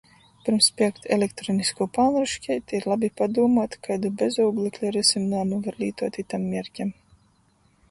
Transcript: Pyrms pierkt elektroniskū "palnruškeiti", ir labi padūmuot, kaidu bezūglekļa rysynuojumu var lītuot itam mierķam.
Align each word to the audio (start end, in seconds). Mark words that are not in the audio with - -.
Pyrms 0.45 0.69
pierkt 0.77 1.03
elektroniskū 1.17 1.87
"palnruškeiti", 1.97 2.79
ir 2.79 2.87
labi 2.93 3.11
padūmuot, 3.21 3.77
kaidu 3.89 4.13
bezūglekļa 4.23 4.93
rysynuojumu 4.99 5.63
var 5.69 5.81
lītuot 5.85 6.21
itam 6.27 6.51
mierķam. 6.57 6.93